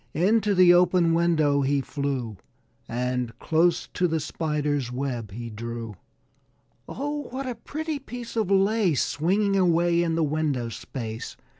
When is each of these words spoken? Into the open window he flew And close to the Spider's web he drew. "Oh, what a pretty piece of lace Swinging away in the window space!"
Into 0.15 0.55
the 0.55 0.73
open 0.73 1.13
window 1.13 1.61
he 1.61 1.79
flew 1.79 2.37
And 2.89 3.37
close 3.37 3.87
to 3.93 4.07
the 4.07 4.19
Spider's 4.19 4.91
web 4.91 5.29
he 5.29 5.51
drew. 5.51 5.95
"Oh, 6.89 7.27
what 7.29 7.45
a 7.45 7.53
pretty 7.53 7.99
piece 7.99 8.35
of 8.35 8.49
lace 8.49 9.03
Swinging 9.03 9.55
away 9.55 10.01
in 10.01 10.15
the 10.15 10.23
window 10.23 10.69
space!" 10.69 11.37